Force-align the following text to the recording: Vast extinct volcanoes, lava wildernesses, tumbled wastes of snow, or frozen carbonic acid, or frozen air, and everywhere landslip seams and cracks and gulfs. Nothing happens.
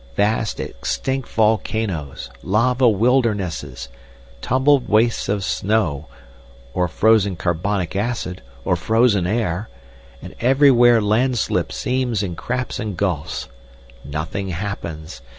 Vast 0.15 0.59
extinct 0.59 1.29
volcanoes, 1.29 2.31
lava 2.41 2.89
wildernesses, 2.89 3.87
tumbled 4.41 4.89
wastes 4.89 5.29
of 5.29 5.43
snow, 5.43 6.07
or 6.73 6.87
frozen 6.87 7.35
carbonic 7.35 7.95
acid, 7.95 8.41
or 8.65 8.75
frozen 8.75 9.27
air, 9.27 9.69
and 10.19 10.33
everywhere 10.39 11.01
landslip 11.03 11.71
seams 11.71 12.23
and 12.23 12.35
cracks 12.35 12.79
and 12.79 12.97
gulfs. 12.97 13.47
Nothing 14.03 14.47
happens. 14.49 15.21